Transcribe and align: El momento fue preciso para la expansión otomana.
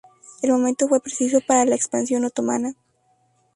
El 0.41 0.51
momento 0.51 0.87
fue 0.87 0.99
preciso 0.99 1.41
para 1.45 1.63
la 1.63 1.75
expansión 1.75 2.25
otomana. 2.25 2.73